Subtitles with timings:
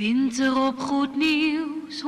[0.00, 2.06] Winter op Goed Nieuws 102.4.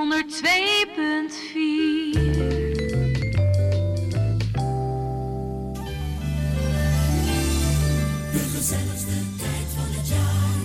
[8.32, 10.60] De gezelligste tijd van het jaar,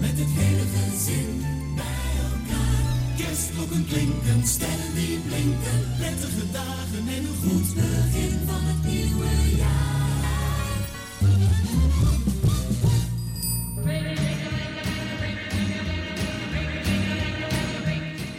[0.00, 3.16] met het hele gezin bij elkaar.
[3.16, 9.98] Kerstklokken klinken, sterren die blinken, prettige dagen en een goed begin van het nieuwe jaar.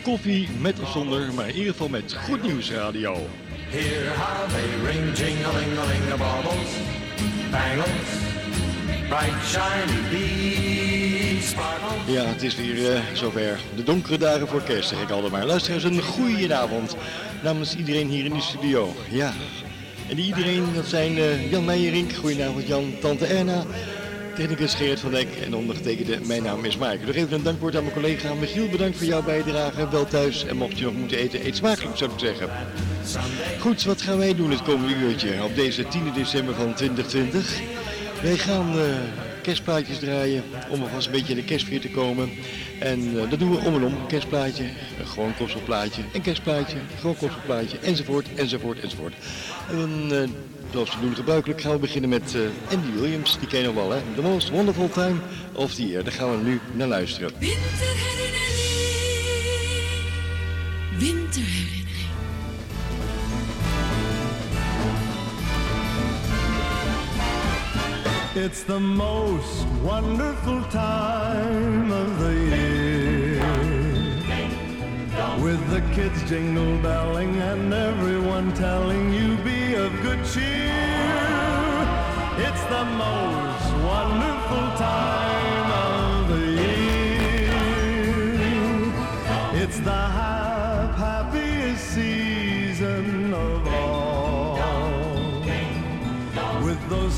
[0.09, 3.13] Koffie met of zonder, maar in ieder geval met Goed Nieuws Radio.
[3.13, 6.71] How they ring, jing-a-ling-a-ling, the baubles,
[7.51, 8.09] bangles,
[9.07, 12.13] bright shiny beads, sparkle.
[12.13, 13.59] Ja, het is weer eh, zover.
[13.75, 15.45] De donkere dagen voor kerst, zeg ik altijd maar.
[15.45, 16.95] Luisteraars, een goede avond
[17.43, 18.93] namens iedereen hier in de studio.
[19.09, 19.33] Ja,
[20.09, 23.65] en iedereen, dat zijn eh, Jan Meijerink, goedenavond Jan, tante Erna,
[24.39, 27.05] technicus Gerrit van Dek en ondergetekende, mijn naam is Mark.
[27.05, 30.45] Nog even een dankwoord aan mijn collega Michiel, bedankt voor jouw bijdrage, wel thuis.
[30.45, 32.49] En mocht je nog moeten eten, eet smakelijk zou ik zeggen.
[33.59, 37.59] Goed, wat gaan wij doen het komende uurtje op deze 10 december van 2020?
[38.21, 38.85] Wij gaan eh,
[39.41, 42.29] kerstplaatjes draaien om alvast een beetje in de kerstfeer te komen.
[42.79, 44.07] En eh, dat doen we om en om.
[44.07, 44.63] Kerstplaatje,
[44.99, 49.13] een gewoon kostelplaatje, een kerstplaatje, gewoon kostelplaatje, enzovoort, enzovoort, enzovoort.
[49.69, 50.29] En eh,
[50.71, 52.41] zoals we doen gebruikelijk gaan we beginnen met eh,
[52.75, 53.39] Andy Williams.
[53.39, 53.99] Die ken je nog wel, hè?
[54.15, 55.19] The Most Wonderful Time
[55.53, 56.03] of the Year.
[56.03, 57.31] Daar gaan we nu naar luisteren.
[57.39, 58.35] Winterherinnering,
[60.97, 61.78] winterherinnering.
[68.35, 73.41] It's the most wonderful time of the year.
[75.43, 80.69] With the kids jingle belling and everyone telling you be of good cheer.
[82.37, 87.63] It's the most wonderful time of the year.
[89.63, 94.59] It's the hap- happiest season of all.
[96.63, 97.17] With those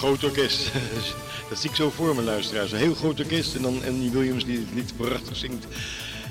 [0.00, 0.70] Groot orkest.
[1.48, 2.72] Dat zie ik zo voor me, luisteraars.
[2.72, 5.66] Een heel groot orkest en dan Andy Williams die het lied prachtig zingt.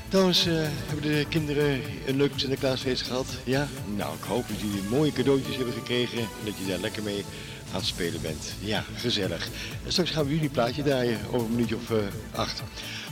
[0.08, 0.54] Trouwens, uh,
[0.86, 3.26] hebben de kinderen een leuk Sinterklaasfeest gehad?
[3.44, 3.68] Ja?
[3.96, 7.26] Nou, ik hoop dat jullie mooie cadeautjes hebben gekregen en dat je daar lekker mee
[7.72, 8.54] aan het spelen bent.
[8.60, 9.48] Ja, gezellig.
[9.86, 11.98] En straks gaan we jullie plaatje draaien over een minuutje of uh,
[12.32, 12.64] acht.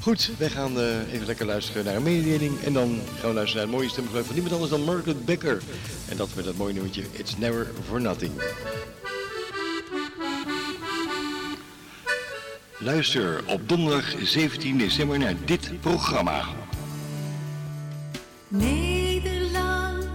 [0.02, 3.56] Goed, wij gaan uh, even lekker luisteren naar een mededeling en dan gaan we luisteren
[3.56, 5.62] naar het mooie stemgeluid van niemand anders dan Margaret Becker.
[6.10, 8.32] En dat met dat mooie nummertje It's Never For Nothing.
[12.80, 16.44] Luister op donderdag 17 december naar dit programma.
[18.48, 20.06] Nederland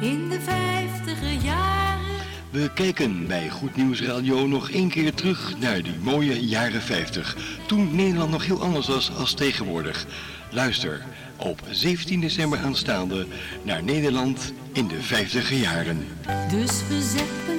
[0.00, 2.04] in de vijftiger jaren.
[2.50, 7.36] We kijken bij Goed Nieuws Radio nog één keer terug naar die mooie jaren 50.
[7.66, 10.06] Toen Nederland nog heel anders was als tegenwoordig.
[10.50, 11.04] Luister
[11.36, 13.26] op 17 december aanstaande
[13.62, 16.06] naar Nederland in de vijftiger jaren.
[16.50, 17.55] Dus we zetten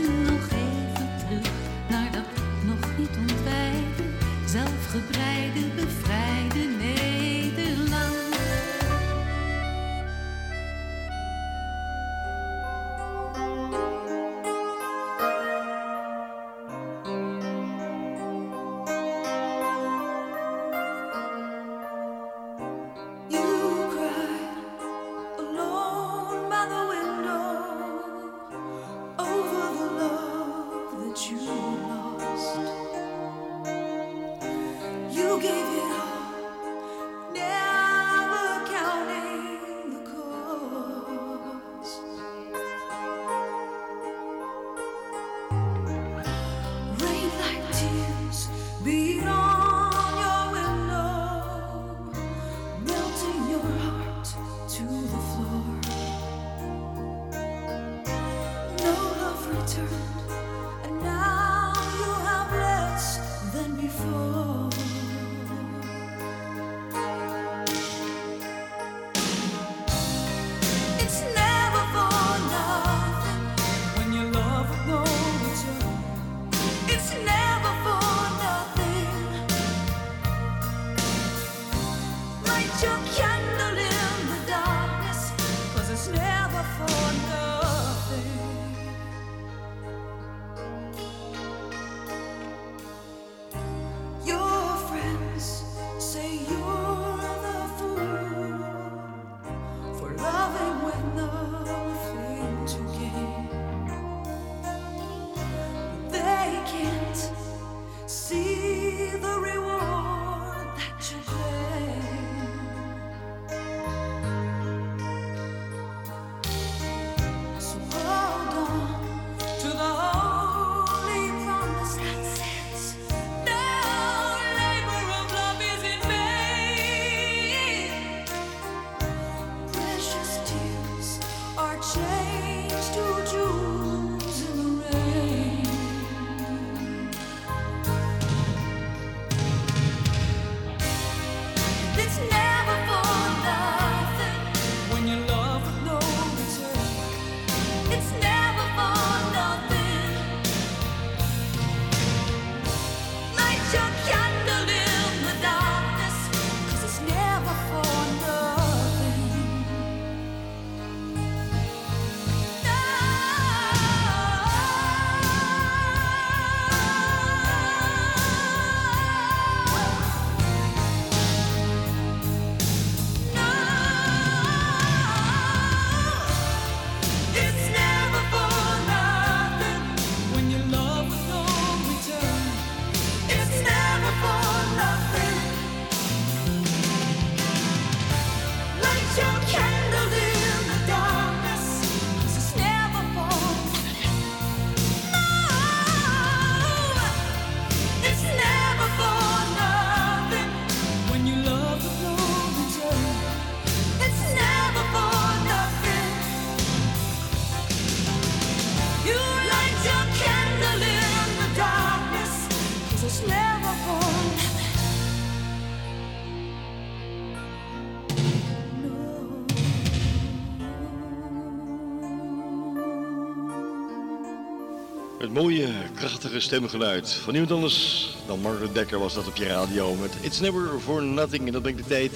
[225.42, 227.12] mooie, krachtige stemgeluid.
[227.12, 231.04] Van niemand anders dan Margaret Dekker was dat op je radio met It's Never For
[231.04, 231.46] Nothing.
[231.46, 232.12] En dat brengt de tijd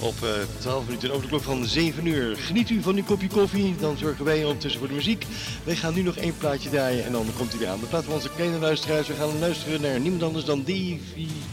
[0.00, 2.36] op eh, uh, 12 minuten over de klok van 7 uur.
[2.36, 5.26] Geniet u van uw kopje koffie, dan zorgen wij ondertussen voor de muziek.
[5.64, 7.80] Wij gaan nu nog één plaatje draaien en dan komt hij weer aan.
[7.80, 9.08] De plaat van onze kleine luisteraars.
[9.08, 10.98] We gaan luisteren naar niemand anders dan Davy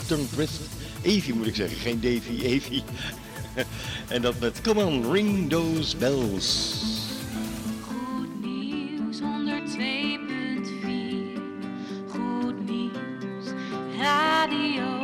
[0.06, 0.60] Turnquist.
[1.02, 2.84] Evie moet ik zeggen, geen Davy, Evie.
[4.16, 7.03] en dat met Come On, Ring Those Bells.
[14.46, 15.03] patio.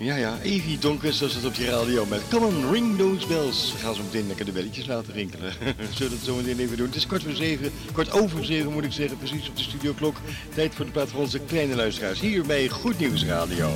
[0.00, 0.38] Ja, ja.
[0.42, 3.72] Evie Donkers, dat het op je radio met Common Ring Those Bells.
[3.72, 5.52] We gaan zo meteen lekker de belletjes laten rinkelen.
[5.76, 6.86] We zullen het zo meteen even doen.
[6.86, 10.16] Het is kort voor zeven, kort over zeven moet ik zeggen, precies op de studioklok.
[10.54, 13.70] Tijd voor de plaat van onze kleine luisteraars hier bij Goed Nieuws Radio.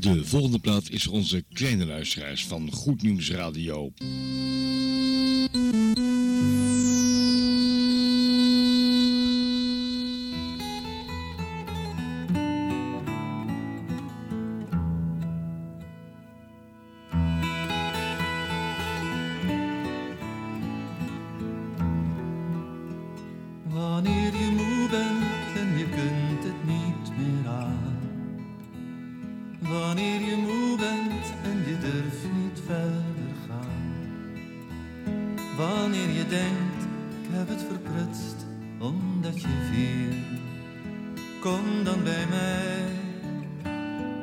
[0.00, 3.92] De volgende plaat is onze kleine luisteraars van Goed Nieuws Radio.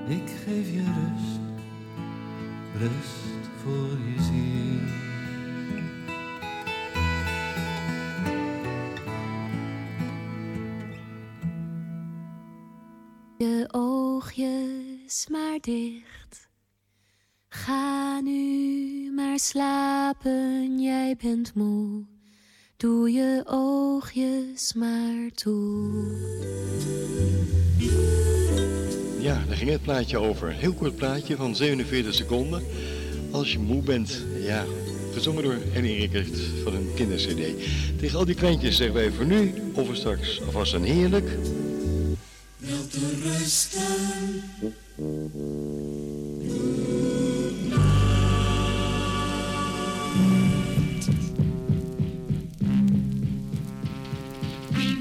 [0.08, 1.40] Ik geef je rust,
[2.78, 4.86] rust voor je ziel.
[13.38, 16.50] Je oogjes maar dicht.
[17.48, 22.06] Ga nu maar slapen, jij bent moe.
[22.78, 26.16] Doe je oogjes maar toe
[29.28, 30.50] ja, daar ging het plaatje over.
[30.50, 32.64] Een heel kort plaatje van 47 seconden.
[33.32, 34.66] Als je moe bent, ja.
[35.14, 37.36] Gezongen door Henny Rickert van een kindercd.
[38.00, 41.30] Tegen al die kleintjes zeggen wij voor nu, of straks alvast een heerlijk...
[42.58, 42.86] Wel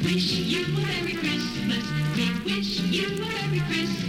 [0.03, 1.85] wish you a Merry Christmas.
[2.17, 4.06] We wish you a Merry Christmas.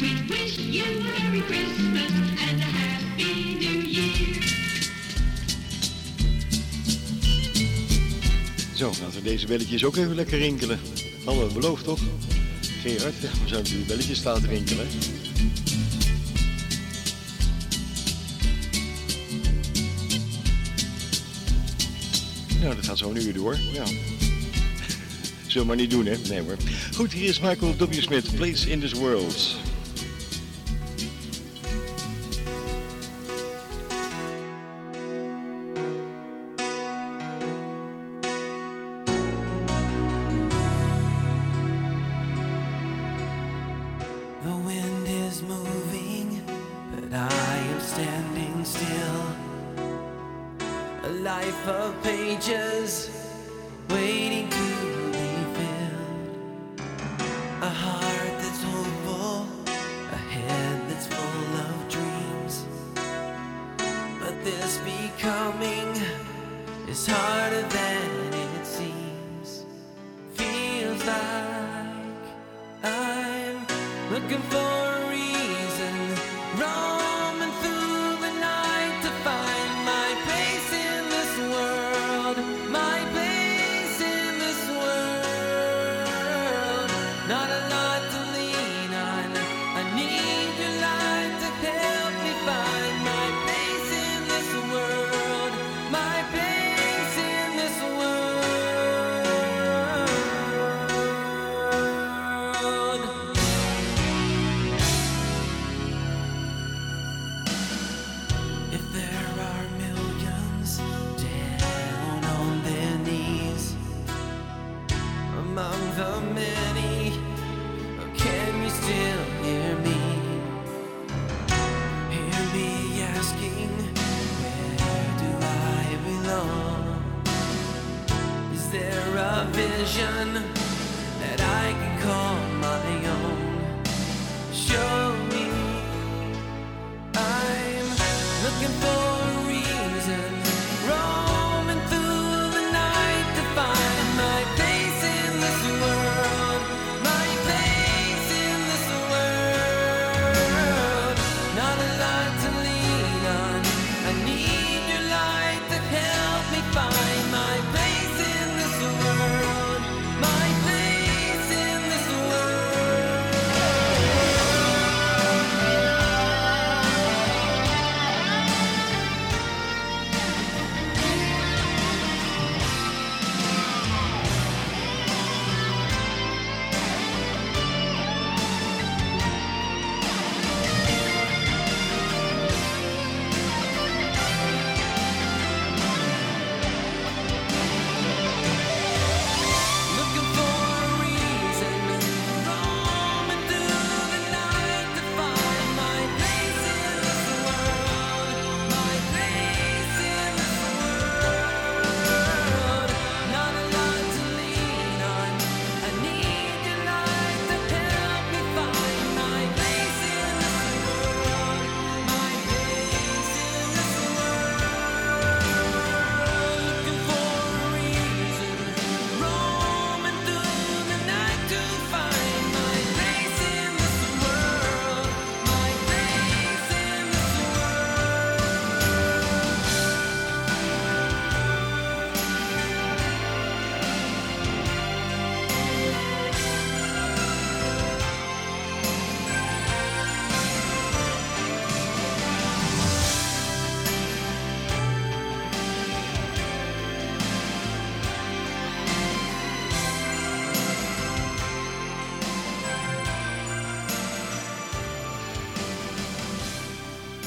[0.00, 0.82] Wish you
[1.46, 2.10] Christmas
[2.48, 3.94] and a Happy
[8.74, 10.80] Zo, laten we deze belletjes ook even lekker rinkelen.
[11.24, 12.00] Hallo, beloofd, toch?
[12.82, 14.86] Gerard, we zouden die belletjes laten rinkelen.
[22.60, 23.58] Nou, dat gaat zo'n uur door.
[23.72, 23.84] Ja.
[25.46, 26.16] Zullen we maar niet doen, hè?
[26.28, 26.56] Nee hoor.
[26.94, 27.92] Goed, hier is Michael W.
[27.92, 29.56] Smith, Place in This World.
[48.64, 49.26] still.
[51.04, 53.10] A life of pages
[53.90, 54.33] waiting.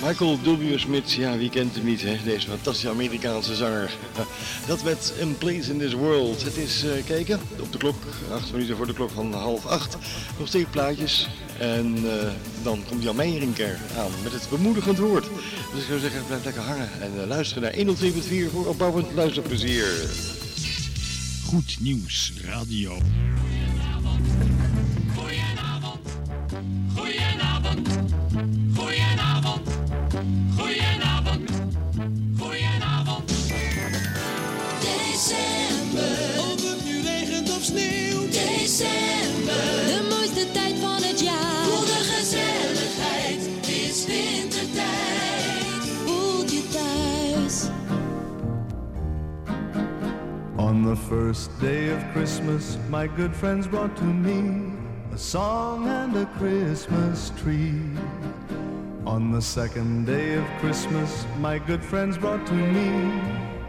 [0.08, 0.78] Michael W.
[0.78, 2.18] Smith, ja wie kent hem niet, hè?
[2.24, 3.92] deze fantastische Amerikaanse zanger.
[4.68, 6.44] Dat werd een Place in This World.
[6.44, 7.96] Het is, uh, kijken, op de klok,
[8.32, 9.98] acht minuten voor de klok van half acht.
[10.40, 11.28] Nog steeds plaatjes.
[11.60, 12.28] En eh,
[12.64, 15.26] dan komt Jan Meijerinker aan met het bemoedigend woord.
[15.74, 20.10] Dus ik zou zeggen, blijf lekker hangen en uh, luister naar 102.4 voor opbouwend luisterplezier.
[21.46, 22.98] Goed nieuws, radio.
[50.88, 54.72] The first day of Christmas, my good friends brought to me
[55.12, 57.82] a song and a Christmas tree.
[59.06, 62.90] On the second day of Christmas, my good friends brought to me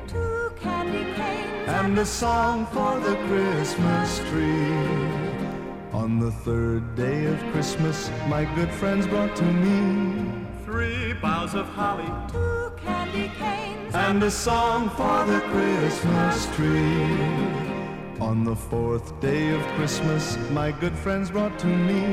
[0.07, 1.69] Two candy canes.
[1.69, 4.79] and a song for the Christmas tree.
[5.93, 10.47] On the third day of Christmas, my good friends brought to me
[10.79, 12.07] Three boughs of holly.
[12.31, 13.93] Two candy canes.
[13.97, 17.19] and a song for the Christmas tree.
[18.21, 22.05] On the fourth day of Christmas, my good friends brought to me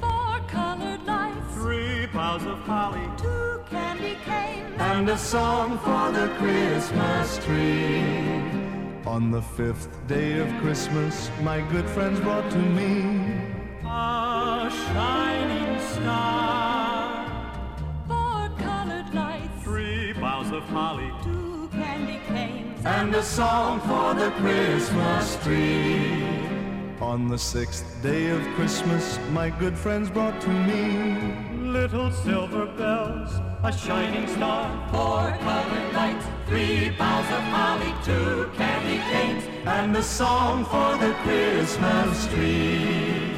[0.00, 1.54] Four colored lights.
[1.56, 3.06] Three boughs of holly.
[3.18, 4.80] Two candy canes.
[4.80, 8.00] and a song for the Christmas tree.
[9.04, 12.92] On the fifth day of Christmas, my good friends brought to me
[13.84, 16.43] A shining star.
[20.74, 21.12] Holly.
[21.22, 22.84] Two candy canes.
[22.84, 26.22] and a song for the Christmas tree.
[27.00, 33.30] On the sixth day of Christmas, my good friends brought to me Little silver bells.
[33.62, 34.64] A shining star.
[34.92, 39.44] Four colored lights, three boughs of holly, two candy canes.
[39.66, 43.30] and a song for the Christmas tree.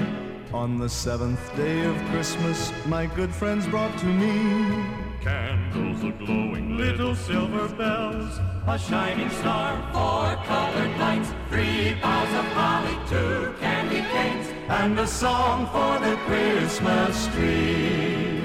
[0.52, 6.76] On the seventh day of Christmas, my good friends brought to me Candles are glowing.
[6.76, 8.38] Little silver bells.
[8.68, 9.74] A shining star.
[9.92, 14.46] Four colored lights, three boughs of holly, two candy canes.
[14.68, 18.40] and a song for the Christmas tree.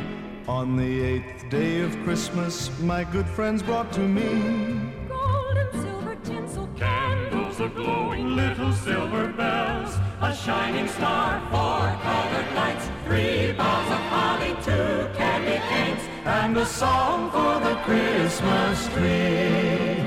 [0.47, 4.31] On the eighth day of Christmas, my good friends brought to me
[5.07, 8.35] Gold and silver tinsel Candles are glowing.
[8.35, 9.99] Little silver bells.
[10.21, 15.30] A shining star, four colored lights, three boughs of holly, two candy.
[16.25, 19.99] And a song for the Christmas tree.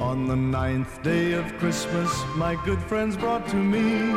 [0.00, 4.10] On the ninth day of Christmas, my good friends brought to me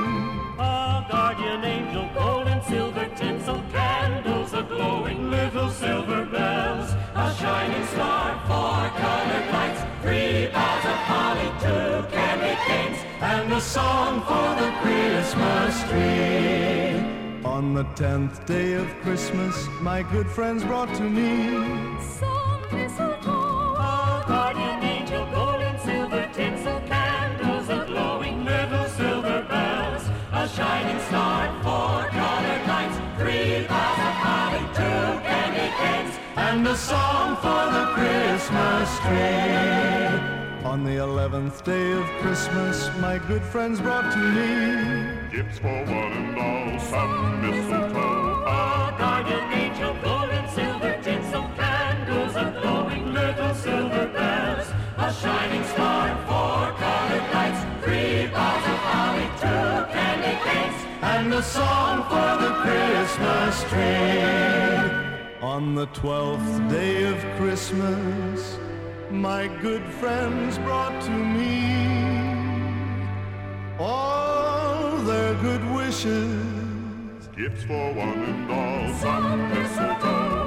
[0.57, 2.09] A guardian angel.
[2.13, 3.61] Gold and silver tinsel.
[3.71, 5.29] Candles a glowing.
[5.29, 6.91] Little silver bells.
[7.15, 12.99] A shining star, four colored lights, three boughs of holly, two candy canes.
[13.21, 16.90] and a song for the Christmas tree.
[17.61, 21.53] On the tenth day of Christmas, my good friends brought to me
[22.01, 23.75] Some mistletoe.
[23.75, 25.23] A guardian angel.
[25.27, 26.81] Gold and silver tinsel.
[26.87, 28.45] Candles a glowing.
[28.45, 30.03] Little silver bells.
[30.33, 36.15] A shining star, four colored lights, three boughs of holly, two candy canes.
[36.35, 40.40] and a song for the Christmas tree.
[40.71, 46.13] On the eleventh day of Christmas, my good friends brought to me Gifts for one
[46.19, 48.45] and all, some mistletoe.
[48.45, 54.67] A guardian angel, gold and silver tinsel, candles a glowing, little silver bells.
[54.95, 60.81] A shining star, four colored lights, three boughs of holly, two candy canes.
[61.01, 65.41] and a song for the Christmas tree.
[65.41, 68.57] On the twelfth day of Christmas,
[69.11, 71.91] my good friends brought to me.
[73.79, 77.29] All their good wishes.
[77.35, 80.40] Gifts for one and all, Some mistletoe,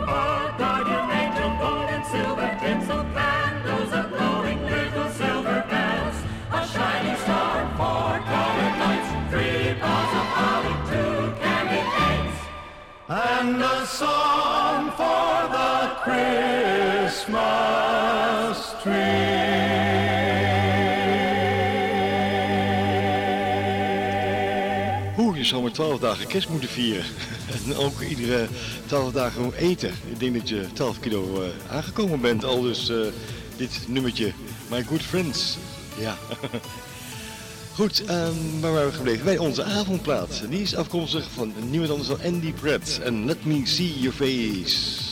[25.62, 27.04] maar 12 dagen kerst moeten vieren.
[27.66, 28.46] En ook iedere
[28.86, 29.90] 12 dagen gewoon eten.
[30.10, 32.96] Ik denk dat je 12 kilo eh, aangekomen bent, al dus eh,
[33.56, 34.32] dit nummertje.
[34.70, 35.56] My Good Friends.
[35.98, 36.18] Ja.
[37.74, 39.24] Goed, ehm, waar waren we gebleven?
[39.24, 40.42] Bij onze avondplaat.
[40.48, 43.00] Die is afkomstig van niemand anders dan Andy Pratt.
[43.02, 45.04] En Let Me See Your Face.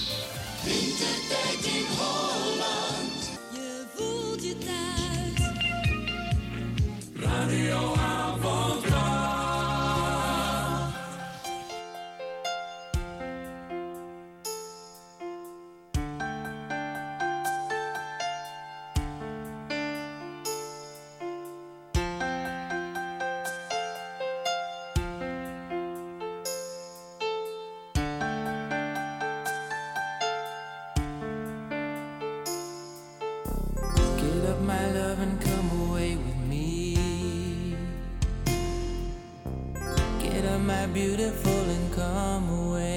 [40.93, 42.97] beautiful and come away.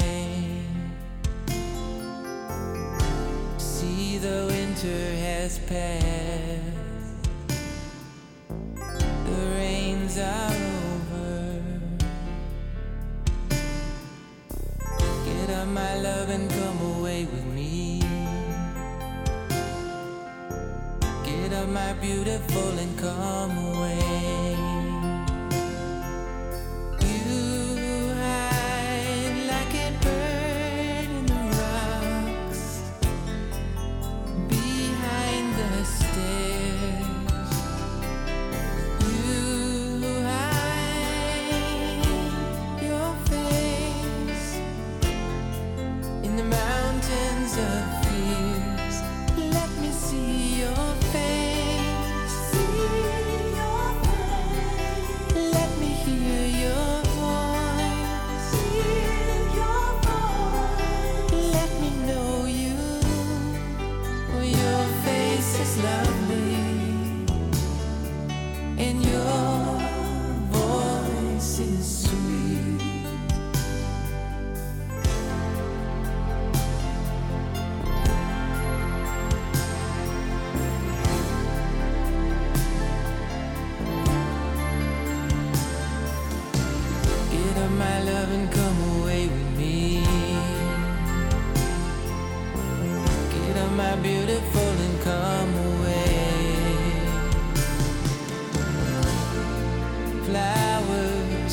[3.58, 6.05] See, the winter has passed.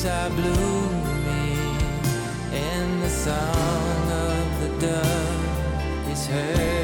[0.05, 1.77] Are blooming,
[2.51, 6.82] and the song of the dove is heard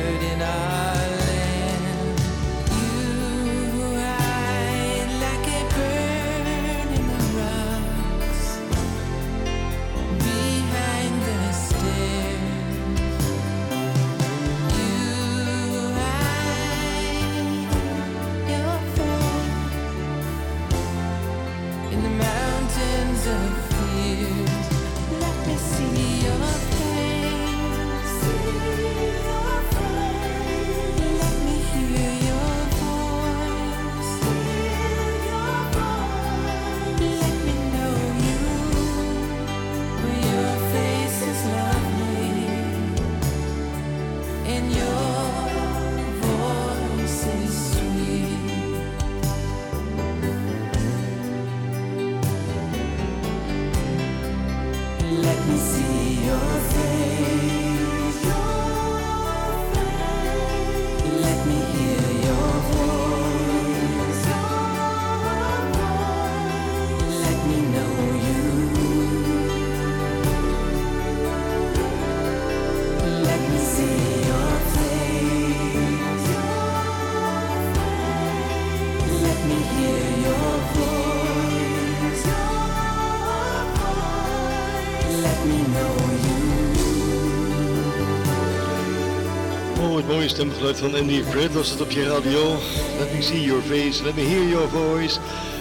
[90.30, 92.58] Mooie stemgeluid van Andy Fred was het op je radio.
[93.00, 95.20] Let me see your face, let me hear your voice.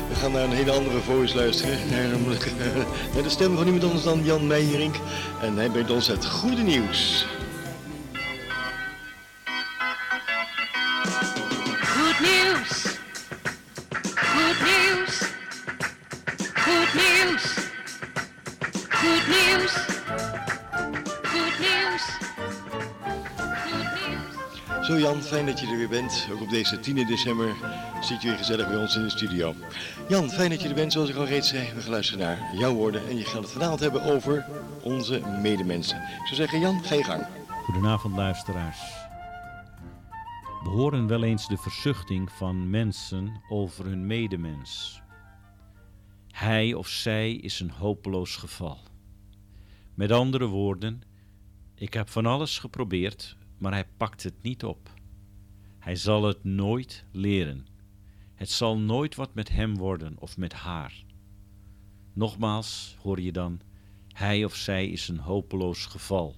[0.08, 1.78] We gaan naar een hele andere voice luisteren.
[2.10, 2.52] Namelijk
[3.14, 4.94] naar de stem van iemand anders dan Jan Meijerink.
[5.40, 7.26] En hij brengt ons het goede nieuws.
[25.08, 26.28] Jan, fijn dat je er weer bent.
[26.32, 27.56] Ook op deze 10 december
[28.00, 29.54] zit je weer gezellig bij ons in de studio.
[30.08, 30.92] Jan, fijn dat je er bent.
[30.92, 33.08] Zoals ik al reeds zei, we gaan luisteren naar jouw woorden.
[33.08, 34.46] En je gaat het vanavond hebben over
[34.82, 35.96] onze medemensen.
[35.96, 37.26] Ik zou zeggen, Jan, je gang.
[37.64, 38.78] Goedenavond luisteraars.
[40.62, 45.02] We horen wel eens de verzuchting van mensen over hun medemens.
[46.30, 48.78] Hij of zij is een hopeloos geval.
[49.94, 51.02] Met andere woorden,
[51.74, 54.96] ik heb van alles geprobeerd, maar hij pakt het niet op.
[55.88, 57.66] Hij zal het nooit leren.
[58.34, 61.04] Het zal nooit wat met hem worden of met haar.
[62.12, 63.60] Nogmaals hoor je dan,
[64.12, 66.36] hij of zij is een hopeloos geval.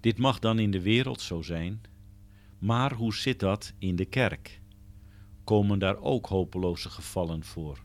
[0.00, 1.80] Dit mag dan in de wereld zo zijn,
[2.58, 4.60] maar hoe zit dat in de kerk?
[5.44, 7.84] Komen daar ook hopeloze gevallen voor?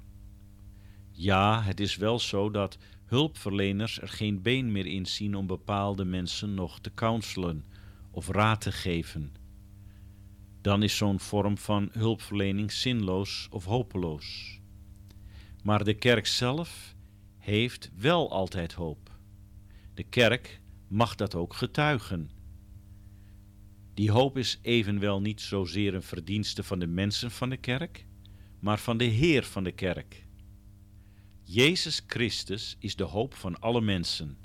[1.12, 6.06] Ja, het is wel zo dat hulpverleners er geen been meer in zien om bepaalde
[6.06, 7.66] mensen nog te counselen
[8.16, 9.34] of raad te geven.
[10.62, 14.60] Dan is zo'n vorm van hulpverlening zinloos of hopeloos.
[15.64, 16.96] Maar de kerk zelf
[17.38, 19.12] heeft wel altijd hoop.
[19.94, 22.30] De kerk mag dat ook getuigen.
[23.94, 28.06] Die hoop is evenwel niet zozeer een verdienste van de mensen van de kerk,
[28.60, 30.26] maar van de Heer van de kerk.
[31.44, 34.38] Jezus Christus is de hoop van alle mensen.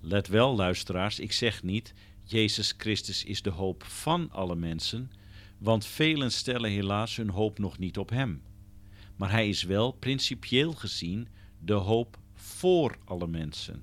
[0.00, 1.94] Let wel, luisteraars, ik zeg niet
[2.30, 5.10] Jezus Christus is de hoop van alle mensen,
[5.58, 8.42] want velen stellen helaas hun hoop nog niet op Hem.
[9.16, 13.82] Maar Hij is wel principieel gezien de hoop voor alle mensen.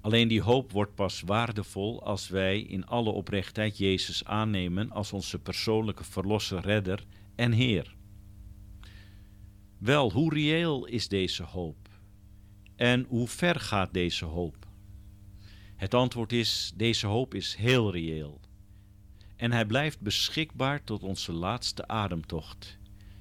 [0.00, 5.38] Alleen die hoop wordt pas waardevol als wij in alle oprechtheid Jezus aannemen als onze
[5.38, 7.04] persoonlijke verlosser, redder
[7.34, 7.94] en Heer.
[9.78, 11.88] Wel, hoe reëel is deze hoop?
[12.76, 14.65] En hoe ver gaat deze hoop?
[15.76, 18.40] Het antwoord is: deze hoop is heel reëel.
[19.36, 22.78] En hij blijft beschikbaar tot onze laatste ademtocht.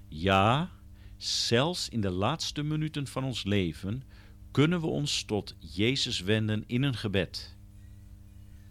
[0.07, 0.71] Ja,
[1.17, 4.03] zelfs in de laatste minuten van ons leven
[4.51, 7.57] kunnen we ons tot Jezus wenden in een gebed.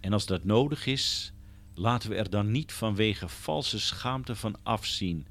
[0.01, 1.33] En als dat nodig is,
[1.75, 5.27] laten we er dan niet vanwege valse schaamte van afzien.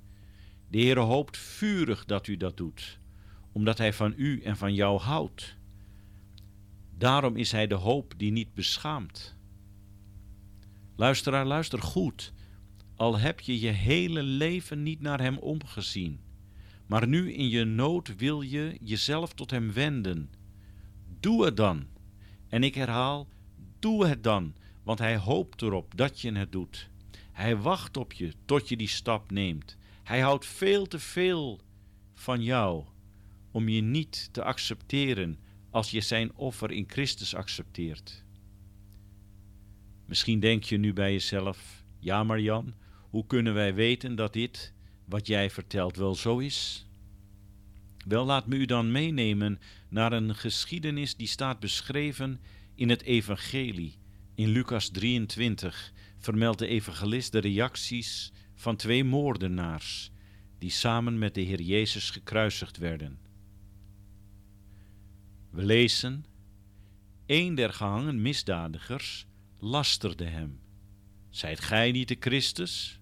[0.70, 3.00] De Heere hoopt vurig dat u dat doet,
[3.52, 5.58] omdat Hij van u en van jou houdt.
[6.98, 9.36] Daarom is Hij de hoop die niet beschaamt.
[10.96, 12.34] Luisteraar, luister goed.
[12.96, 16.20] Al heb je je hele leven niet naar Hem omgezien,
[16.88, 20.32] maar nu in je nood wil je jezelf tot Hem wenden.
[21.20, 21.86] Doe het dan.
[22.48, 23.28] En ik herhaal,
[23.80, 26.90] doe het dan, want Hij hoopt erop dat je het doet.
[27.32, 29.78] Hij wacht op je tot je die stap neemt.
[30.04, 31.60] Hij houdt veel te veel
[32.14, 32.86] van jou
[33.52, 35.40] om je niet te accepteren
[35.74, 38.24] als je zijn offer in Christus accepteert.
[40.06, 42.74] Misschien denk je nu bij jezelf: ja, maar Jan,
[43.10, 44.74] hoe kunnen wij weten dat dit,
[45.06, 46.88] wat jij vertelt, wel zo is?
[48.06, 49.60] Wel, laat me u dan meenemen
[49.90, 52.40] naar een geschiedenis die staat beschreven
[52.76, 53.98] in het Evangelie.
[54.36, 60.12] In Lucas 23 vermeldt de evangelist de reacties van twee moordenaars
[60.58, 63.23] die samen met de Heer Jezus gekruisigd werden.
[65.54, 66.26] We lezen:
[67.26, 69.26] Een der gehangen misdadigers
[69.58, 70.60] lasterde hem:
[71.30, 73.00] Zijt gij niet de Christus?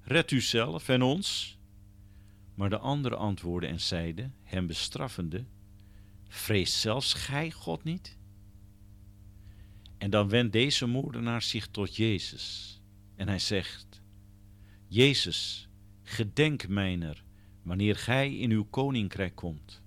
[0.00, 1.58] Red u zelf en ons.
[2.54, 5.44] Maar de andere antwoordde en zeide, hem bestraffende:
[6.28, 8.18] Vreest zelfs gij God niet?
[9.98, 12.80] En dan wendt deze moordenaar zich tot Jezus
[13.16, 14.02] en hij zegt:
[14.86, 15.68] Jezus,
[16.02, 17.24] gedenk mijner
[17.62, 19.82] wanneer gij in uw koninkrijk komt.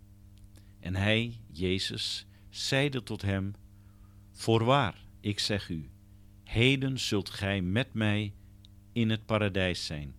[0.83, 3.53] En hij, Jezus, zeide tot hem:
[4.31, 5.89] Voorwaar, ik zeg u,
[6.43, 8.33] heden zult gij met mij
[8.91, 10.15] in het paradijs zijn.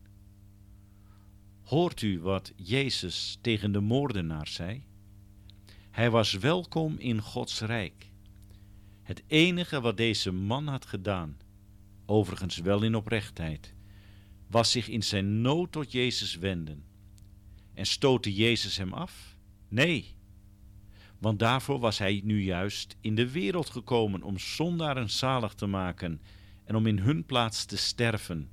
[1.63, 4.83] Hoort u wat Jezus tegen de moordenaar zei?
[5.91, 8.11] Hij was welkom in Gods rijk.
[9.03, 11.37] Het enige wat deze man had gedaan,
[12.07, 13.75] overigens wel in oprechtheid,
[14.47, 16.85] was zich in zijn nood tot Jezus wenden.
[17.75, 19.37] En stootte Jezus hem af?
[19.69, 20.15] Nee,
[21.25, 26.21] want daarvoor was hij nu juist in de wereld gekomen om zondaren zalig te maken
[26.65, 28.51] en om in hun plaats te sterven.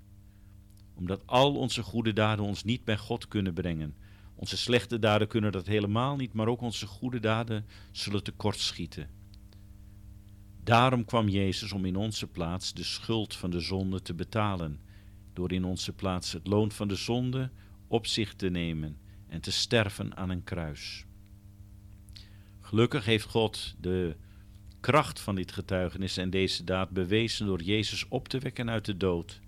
[0.94, 3.96] Omdat al onze goede daden ons niet bij God kunnen brengen.
[4.36, 9.10] Onze slechte daden kunnen dat helemaal niet, maar ook onze goede daden zullen tekortschieten.
[10.64, 14.80] Daarom kwam Jezus om in onze plaats de schuld van de zonde te betalen,
[15.34, 17.52] door in onze plaats het loon van de zonde
[17.88, 21.06] op zich te nemen en te sterven aan een kruis.
[22.72, 24.16] Gelukkig heeft God de
[24.80, 28.98] kracht van dit getuigenis en deze daad bewezen door Jezus op te wekken uit de
[28.98, 29.40] dood.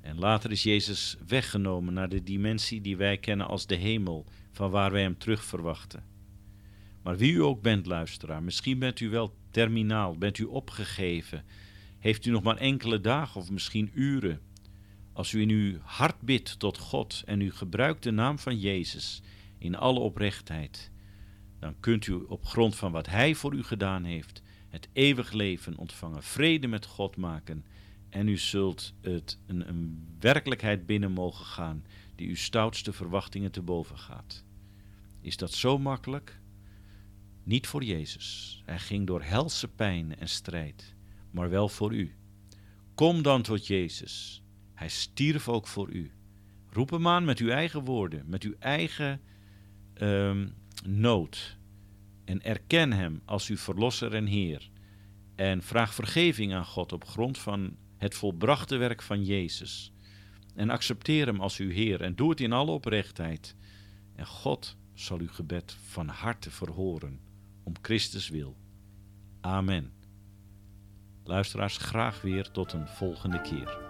[0.00, 4.70] En later is Jezus weggenomen naar de dimensie die wij kennen als de hemel, van
[4.70, 6.04] waar wij hem terug verwachten.
[7.02, 11.44] Maar wie u ook bent, luisteraar, misschien bent u wel terminaal, bent u opgegeven,
[11.98, 14.40] heeft u nog maar enkele dagen of misschien uren.
[15.12, 19.22] Als u in uw hart bidt tot God en u gebruikt de naam van Jezus
[19.58, 20.90] in alle oprechtheid,
[21.58, 25.76] dan kunt u op grond van wat Hij voor u gedaan heeft, het eeuwig leven
[25.76, 27.64] ontvangen, vrede met God maken
[28.08, 31.84] en u zult het een, een werkelijkheid binnen mogen gaan
[32.14, 34.44] die uw stoutste verwachtingen te boven gaat.
[35.20, 36.40] Is dat zo makkelijk?
[37.42, 38.62] Niet voor Jezus.
[38.64, 40.94] Hij ging door helse pijn en strijd,
[41.30, 42.14] maar wel voor u.
[42.94, 44.42] Kom dan tot Jezus.
[44.74, 46.12] Hij stierf ook voor u.
[46.70, 49.20] Roep hem aan met uw eigen woorden, met uw eigen
[50.00, 50.54] um,
[50.86, 51.56] nood.
[52.24, 54.70] En erken hem als uw verlosser en Heer.
[55.34, 59.92] En vraag vergeving aan God op grond van het volbrachte werk van Jezus.
[60.54, 63.56] En accepteer hem als uw Heer en doe het in alle oprechtheid.
[64.14, 67.20] En God zal uw gebed van harte verhoren,
[67.62, 68.56] om Christus wil.
[69.40, 69.92] Amen.
[71.24, 73.87] Luisteraars, graag weer tot een volgende keer.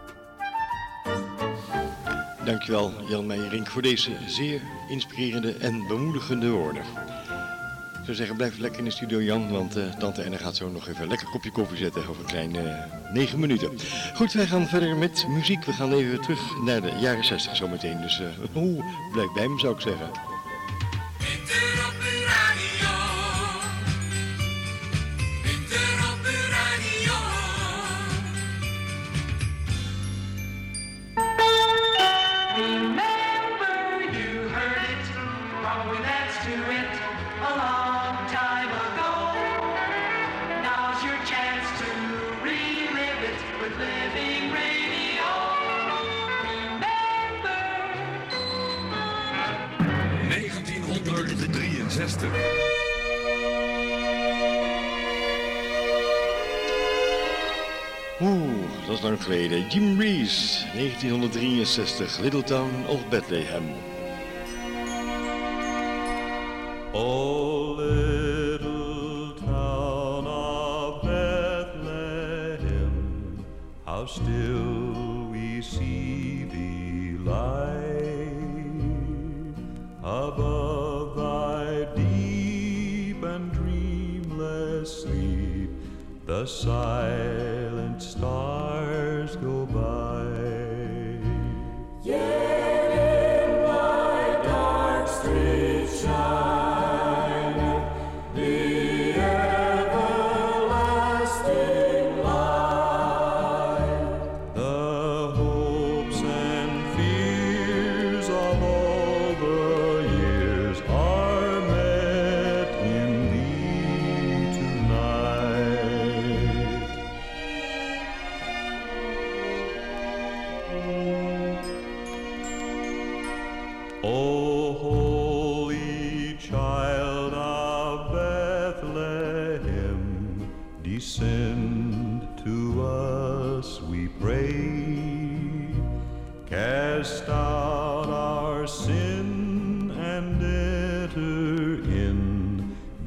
[2.49, 6.83] Dankjewel Jan Meijerink voor deze zeer inspirerende en bemoedigende woorden.
[6.83, 10.69] Ik zou zeggen, blijf lekker in de studio Jan, want eh, tante Enne gaat zo
[10.69, 13.71] nog even een lekker kopje koffie zetten over een kleine negen minuten.
[14.15, 15.65] Goed, wij gaan verder met muziek.
[15.65, 18.01] We gaan even terug naar de jaren 60 zometeen.
[18.01, 20.11] Dus eh oeh, blijf bij me zou ik zeggen.
[51.99, 52.31] 1963.
[58.21, 59.69] Oeh, dat is lang geleden.
[59.69, 63.98] Jim Reeves, 1963, Little Town of Bethlehem.
[67.01, 67.38] Oh.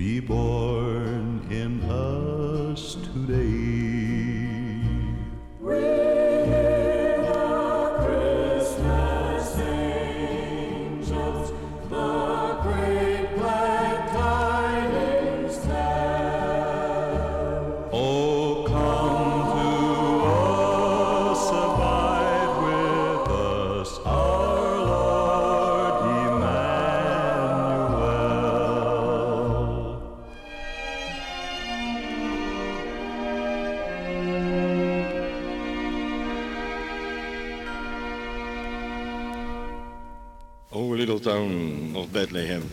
[0.01, 1.10] Be born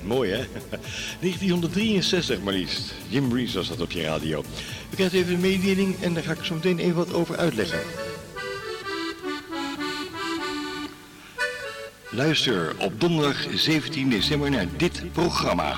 [0.03, 0.37] Mooi, hè?
[1.21, 2.95] 1963 maar liefst.
[3.09, 4.45] Jim Reeves was dat op je radio.
[4.91, 7.81] We krijgen even een mededeling en daar ga ik zo meteen even wat over uitleggen.
[12.11, 15.77] Luister op donderdag 17 december naar dit programma.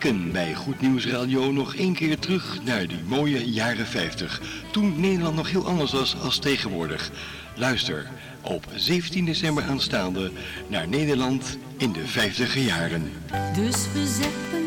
[0.00, 4.40] Bij Goed Nieuws Radio nog één keer terug naar die mooie jaren 50.
[4.70, 7.10] Toen Nederland nog heel anders was als tegenwoordig.
[7.54, 8.10] Luister
[8.42, 10.30] op 17 december aanstaande
[10.66, 13.12] naar Nederland in de 50er jaren.
[13.54, 14.59] Dus we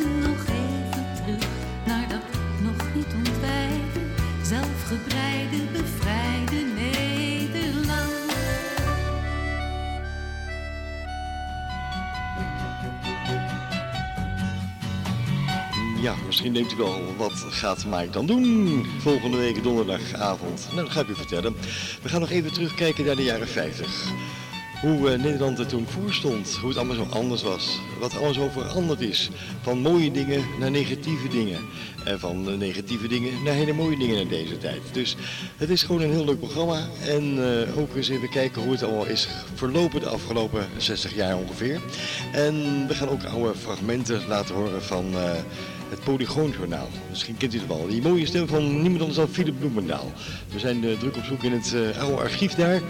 [16.43, 20.67] misschien denkt u wel, wat gaat Mike dan doen volgende week donderdagavond?
[20.71, 21.55] Nou, dat ga ik u vertellen.
[22.01, 24.11] We gaan nog even terugkijken naar de jaren 50.
[24.81, 28.35] Hoe eh, Nederland er toen voor stond, hoe het allemaal zo anders was, wat alles
[28.35, 29.29] zo veranderd is.
[29.61, 31.59] Van mooie dingen naar negatieve dingen.
[32.05, 34.81] En van eh, negatieve dingen naar hele mooie dingen in deze tijd.
[34.91, 35.15] Dus
[35.57, 36.87] het is gewoon een heel leuk programma.
[37.07, 41.37] En eh, ook eens even kijken hoe het allemaal is verlopen de afgelopen 60 jaar
[41.37, 41.81] ongeveer.
[42.31, 45.05] En we gaan ook oude fragmenten laten horen van
[45.93, 46.89] het Polygoonjournaal.
[47.09, 47.87] Misschien kent u het wel.
[47.87, 50.11] Die mooie stem van niemand anders dan Philip Bloemendaal.
[50.53, 52.81] We zijn eh, druk op zoek in het eh, oude archief daar.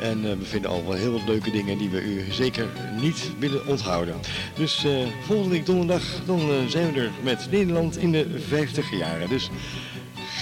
[0.00, 2.66] En eh, we vinden al wel heel wat leuke dingen die we u zeker
[3.00, 4.14] niet willen onthouden.
[4.54, 4.86] Dus
[5.26, 9.28] volgende week donderdag dan zijn we er met Nederland in de 50 jaren.
[9.28, 9.50] Dus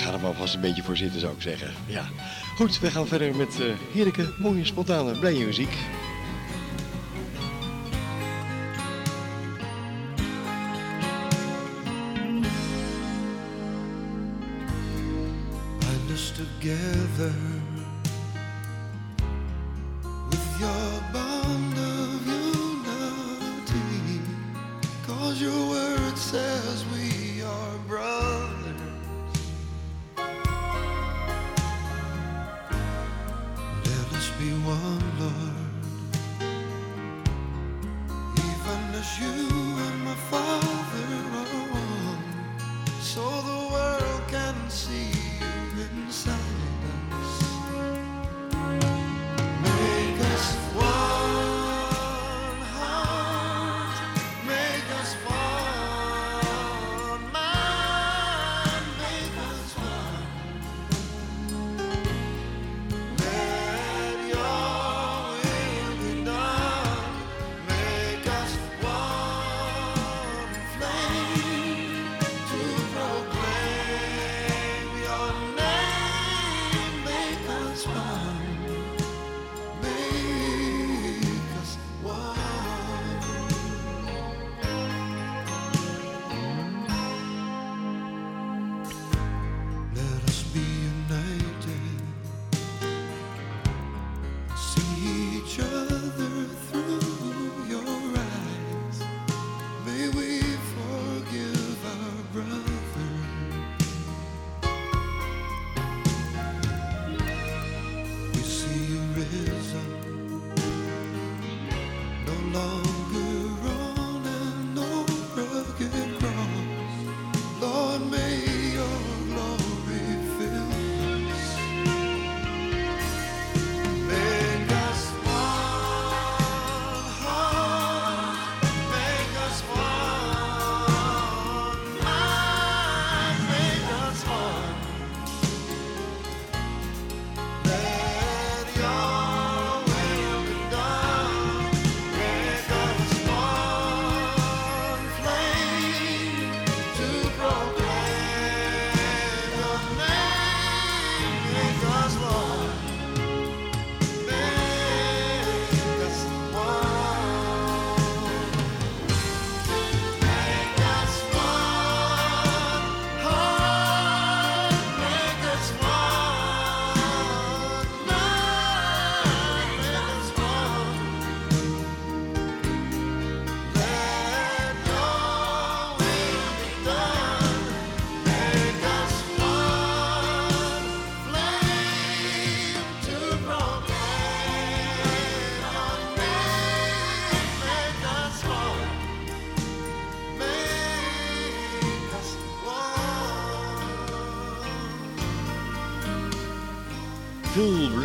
[0.03, 1.71] ga er maar vast een beetje voor zitten zou ik zeggen.
[1.87, 2.09] Ja.
[2.57, 3.55] Goed, we gaan verder met
[3.93, 5.77] heerlijke, mooie, spontane, blije muziek.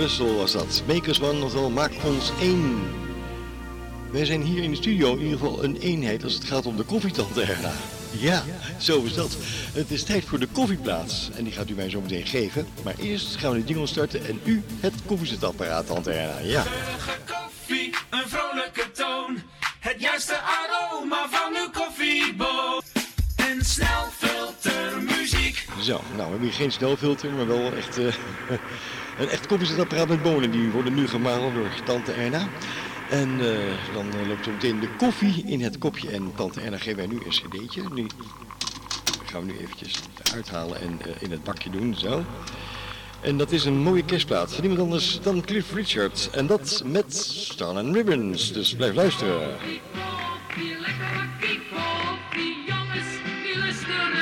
[0.04, 0.84] Phil Russell was dat.
[0.88, 2.82] Make us one, oftewel maak ons één.
[4.12, 6.78] Wij zijn hier in de studio in ieder geval een eenheid als het gaat om
[6.78, 7.72] de koffietante Erna.
[8.12, 8.44] Ja,
[8.78, 9.36] zo is dat.
[9.74, 11.30] Het is tijd voor de koffieplaats.
[11.36, 12.68] En die gaat u mij zo meteen geven.
[12.84, 16.40] Maar eerst gaan we de jingle starten en u het koffiezetapparaat, tante Erna.
[16.40, 16.64] Ja.
[25.84, 28.06] Zo, nou, we hebben hier geen snelfilter, maar wel echt eh,
[29.20, 30.52] een echt koffiezetapparaat met bonen.
[30.52, 32.48] Die worden nu gemalen door tante Erna.
[33.10, 36.10] En eh, dan eh, loopt zo meteen de koffie in het kopje.
[36.10, 37.82] En tante Erna geeft wij nu een cd'tje.
[37.94, 38.08] Nu
[39.26, 40.00] gaan we nu eventjes
[40.34, 42.24] uithalen en in het bakje doen, zo.
[43.22, 46.30] En dat is een mooie kerstplaat van niemand anders dan Cliff Richard.
[46.32, 48.54] En dat met Star and Ribbons.
[48.54, 49.58] Dus blijf luisteren.
[50.56, 50.78] Die
[53.62, 54.13] lusten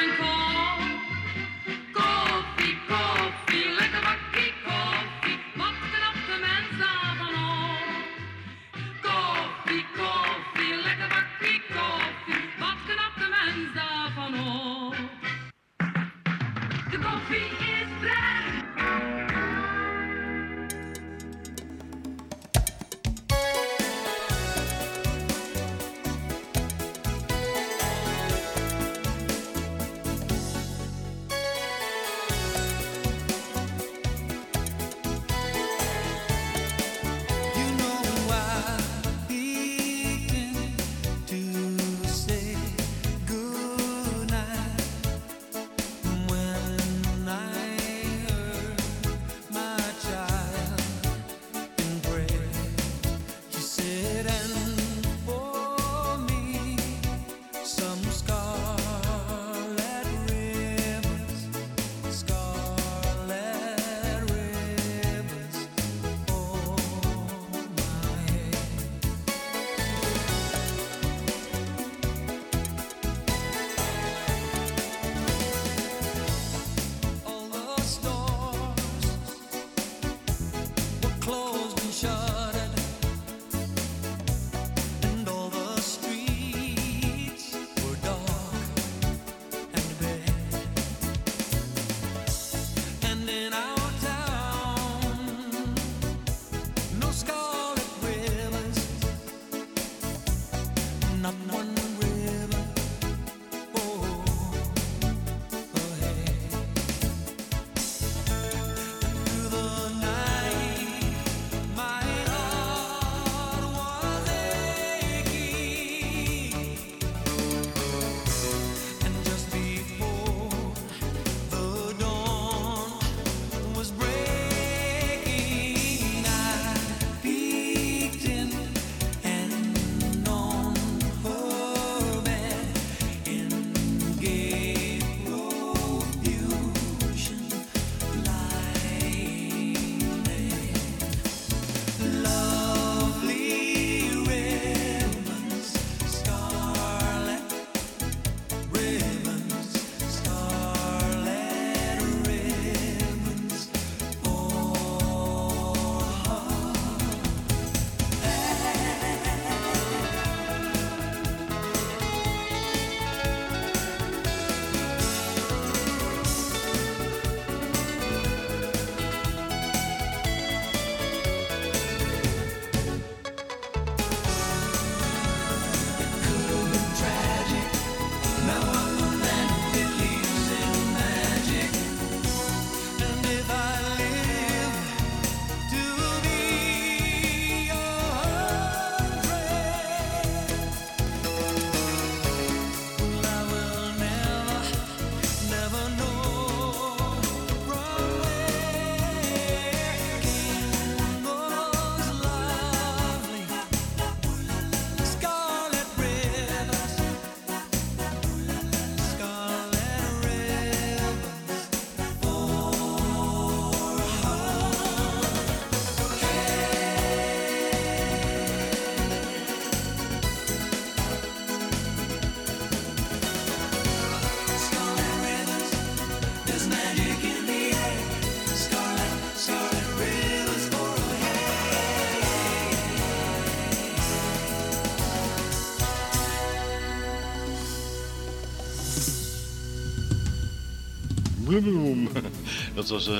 [242.74, 243.14] Dat was eh,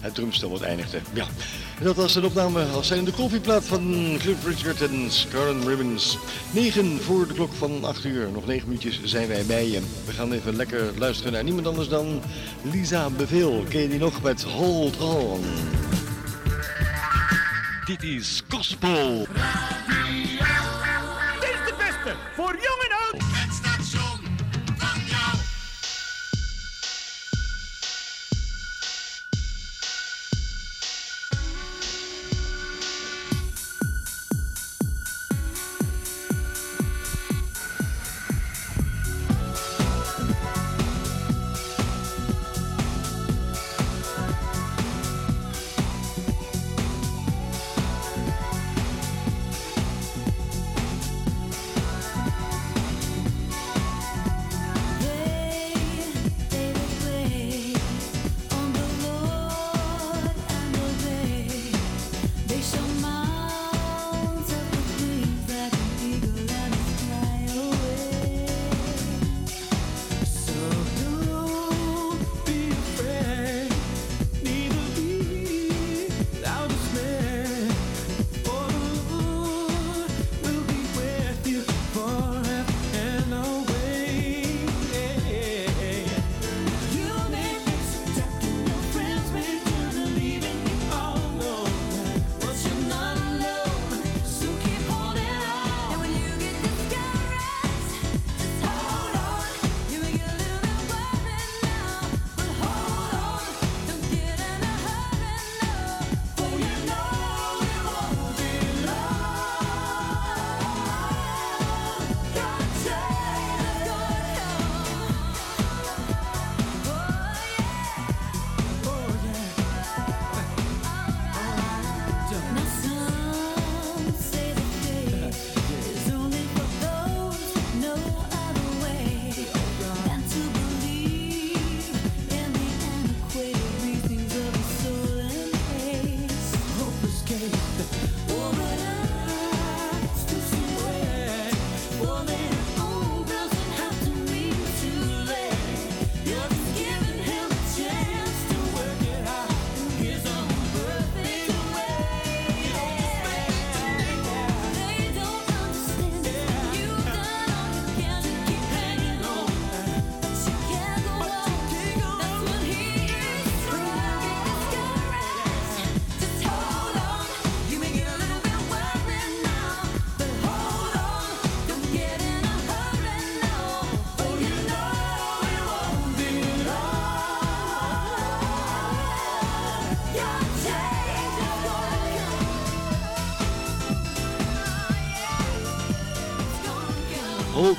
[0.00, 0.98] het drumstel wat eindigde.
[1.12, 1.26] Ja,
[1.78, 6.18] en dat was een opname als zijn de koffieplaat van Cliff Richard en Scarlet Ribbons.
[6.50, 8.28] 9 voor de klok van 8 uur.
[8.32, 9.80] Nog 9 minuutjes zijn wij bij je.
[10.04, 12.22] We gaan even lekker luisteren naar niemand anders dan
[12.62, 13.64] Lisa Beveel.
[13.68, 15.40] Ken je die nog met Hold On?
[17.84, 19.26] Dit is Gospel.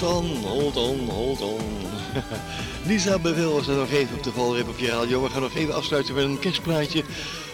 [0.03, 1.61] On, hold on, hold on.
[2.87, 5.23] Lisa Beveel was er nog even op de valrip op je radio.
[5.23, 7.03] We gaan nog even afsluiten met een kerstplaatje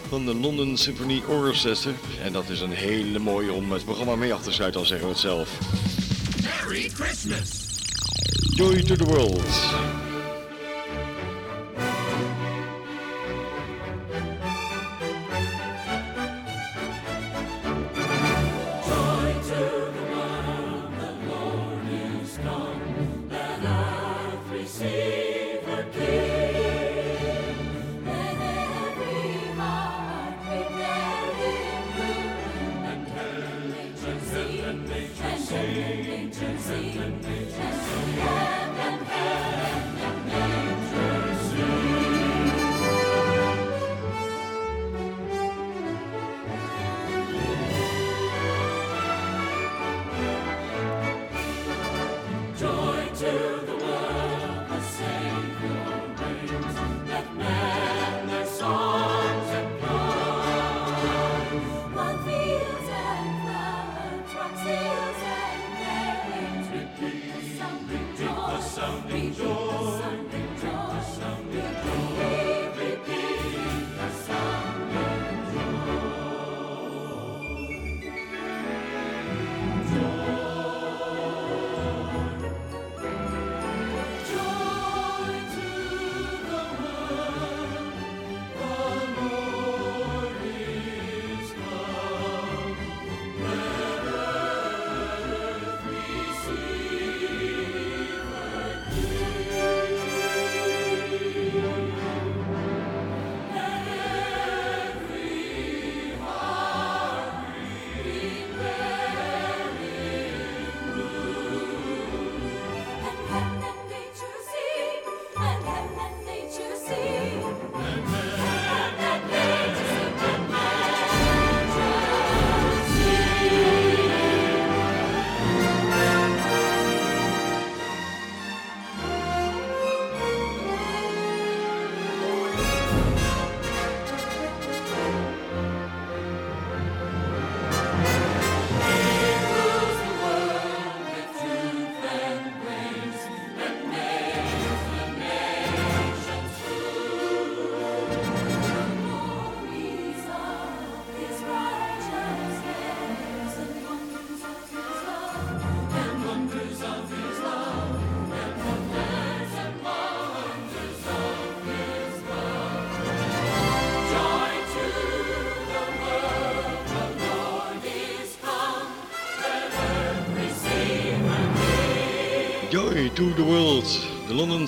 [0.09, 1.91] van de London Symphony Orchestra.
[2.23, 5.07] En dat is een hele mooie om het programma mee af te sluiten, al zeggen
[5.07, 5.49] we het zelf.
[6.43, 7.67] Merry Christmas.
[8.55, 9.88] Joy to the world.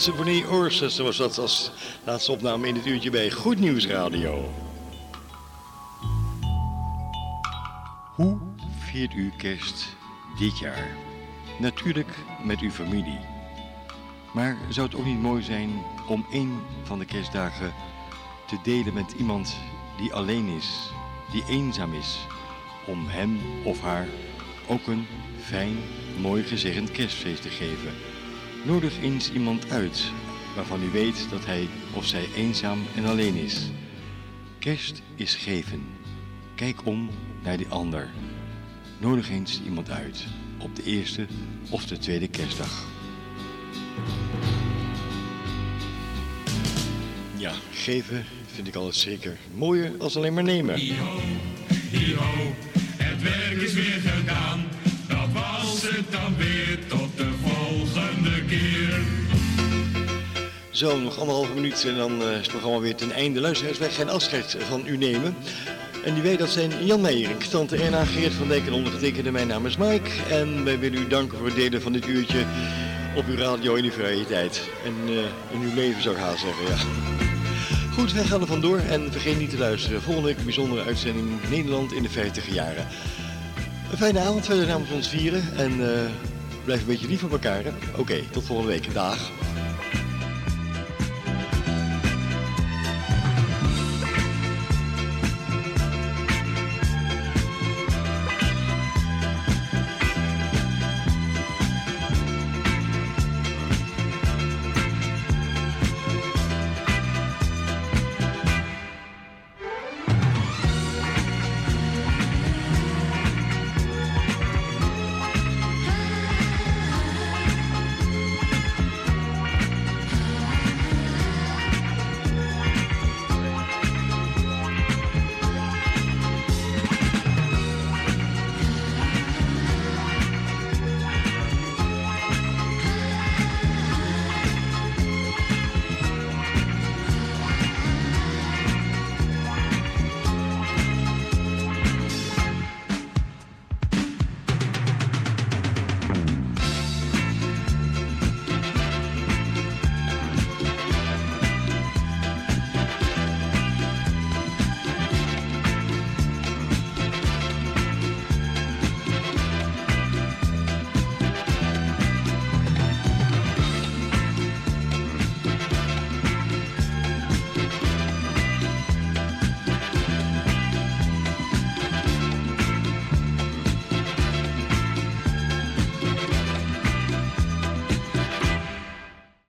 [0.02, 1.72] Symphony Orchestra was dat als
[2.04, 4.50] laatste opname in het uurtje bij Goed Nieuws Radio.
[8.16, 8.38] Hoe
[8.80, 9.96] viert u kerst
[10.40, 10.98] dit jaar?
[11.60, 13.20] Natuurlijk met uw familie.
[14.34, 17.74] Maar zou het ook niet mooi zijn om één van de kerstdagen
[18.48, 19.56] te delen met iemand
[19.98, 20.92] die alleen is,
[21.32, 22.18] die eenzaam is,
[22.88, 24.08] om hem of haar
[24.68, 25.08] ook een
[25.42, 25.78] fijn,
[26.22, 28.11] mooi gezegend kerstfeest te geven.
[28.66, 30.12] Nodig eens iemand uit
[30.56, 33.70] waarvan u weet dat hij of zij eenzaam en alleen is.
[34.60, 35.84] Kerst is geven.
[36.56, 37.10] Kijk om
[37.44, 38.10] naar die ander.
[38.98, 40.26] Nodig eens iemand uit
[40.60, 41.26] op de eerste
[41.70, 42.86] of de tweede kerstdag.
[47.38, 50.76] Ja, geven vind ik altijd zeker mooier als alleen maar nemen.
[50.76, 52.54] Hier-ho,
[52.98, 54.64] het werk is weer gedaan.
[55.08, 57.31] Dat was het dan weer tot de
[60.70, 63.42] Zo, nog anderhalve minuut en dan eh, is het programma weer ten einde.
[63.42, 65.36] Luisteraars, wij gaan afscheid van u nemen.
[66.06, 69.32] En die weet dat zijn Jan Meijering, tante Erna, Geert van Dijk en ondergetekende.
[69.32, 70.10] Mijn naam is Mike.
[70.30, 72.46] En wij willen u danken voor het delen van dit uurtje
[73.16, 74.70] op uw radio in uw vrije tijd.
[74.86, 75.14] En eh,
[75.54, 76.78] in uw leven zou ik haast zeggen, ja.
[77.94, 80.02] Goed, wij gaan er vandoor en vergeet niet te luisteren.
[80.02, 82.88] Volgende week bijzondere uitzending Nederland in de 50 jaren.
[83.92, 86.31] Een fijne avond verder namens ons vieren en eh,
[86.64, 87.64] blijf een beetje lief voor elkaar.
[87.98, 88.94] Oké, tot volgende week.
[88.94, 89.32] Dag.